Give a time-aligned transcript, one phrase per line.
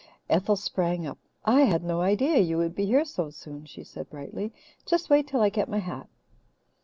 [0.31, 1.19] Ethel sprang up.
[1.45, 4.51] "I had no idea you would be here so soon," she said brightly.
[4.83, 6.09] "Just wait till I get my hat."